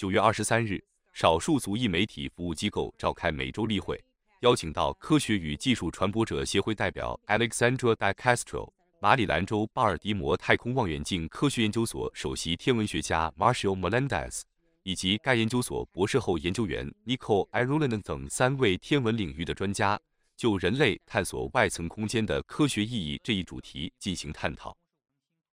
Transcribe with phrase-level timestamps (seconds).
[0.00, 4.02] 九月二十三日，少数族裔媒体服务机构召开每周例会，
[4.40, 14.40] 邀请到科学与技术传播者协会代表 Alexandra d i Castro、马里兰州巴尔的摩太空望远镜科学研究所首席天文学家 Marshall Melendez
[14.84, 20.00] 以及该研究所博士后研究员 Nicole Irulan 等三位天文领域的专家，
[20.34, 24.74] 就人类探索外层空间的科学意义这一主题进行探讨。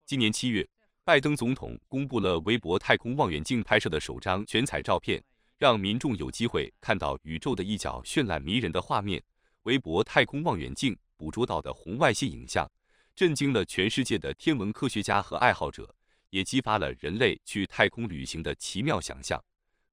[0.06, 0.66] 今年七月。
[1.08, 5.24] 拜登总统公布了微博太空望远镜拍摄的首张全彩照片，
[5.58, 9.24] 让民众有机会看到宇宙的一角绚烂迷人的画面。
[9.64, 12.70] 微博太空望远镜捕捉到的红外线影像，
[13.16, 15.96] 震惊了全世界的天文科学家和爱好者，
[16.30, 19.42] 也激发了人类去太空旅行的奇妙想象。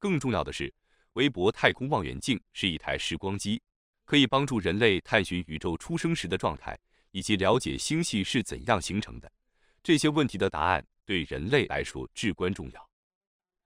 [0.00, 0.74] 更重要的是，
[1.12, 3.62] 微博太空望远镜是一台时光机，
[4.04, 6.76] 可以帮助人类探寻宇宙出生时的状态，
[7.12, 9.30] 以及了解星系是怎样形成的。
[9.80, 10.84] 这些问题的答案。
[11.04, 12.88] 对人类来说至关重要。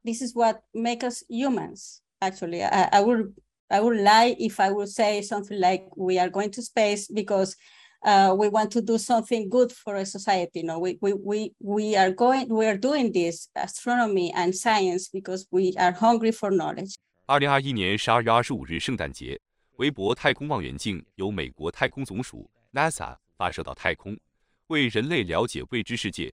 [0.04, 2.00] This is what makes us humans.
[2.20, 3.34] Actually, I, I would
[3.68, 7.54] I would lie if I would say something like we are going to space because
[8.02, 10.60] uh, we want to do something good for a society.
[10.60, 15.08] You know, we, we, we, we are going, we are doing this astronomy and science
[15.12, 16.94] because we are hungry for knowledge.
[17.26, 19.38] 二零二一年十二月二十五日圣诞节，
[19.76, 24.18] 微博太空望远镜由美国太空总署 NASA 发射到太空，
[24.68, 26.32] 为人类了解未知世界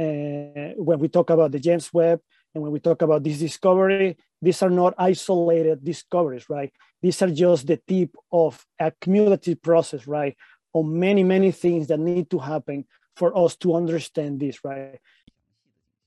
[0.00, 2.20] Uh, when we talk about the James Webb
[2.52, 6.72] and when we talk about this discovery, these are not isolated discoveries, right?
[7.00, 10.36] These are just the tip of a cumulative process, right?
[10.72, 12.84] On many, many things that need to happen
[13.16, 14.98] for us to understand this, right?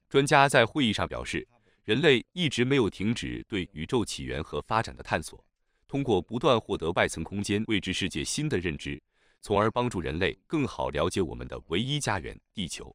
[0.09, 1.45] 专家在会议上表示，
[1.83, 5.41] 人类一直没有停止对宇宙起源和发展的探索，
[5.87, 9.01] 通过不断获得外层空间未知世界新的认知，
[9.41, 12.93] 从而帮助人类更好了解我们的唯一家园——地球。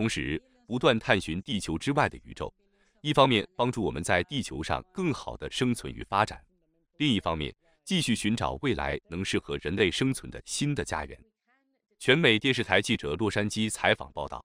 [0.00, 2.50] 同时，不断探寻地球之外的宇宙，
[3.02, 6.42] 一方面帮助我们在地球上更好的生存与发展，
[6.96, 11.20] 另一方面继续寻找未来能适合人类生存的新的家园。
[11.98, 14.42] 全美电视台记者洛杉矶采访报道。